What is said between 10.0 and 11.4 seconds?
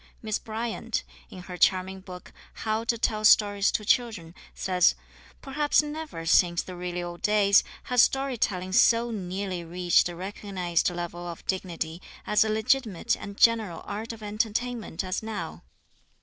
a recognized level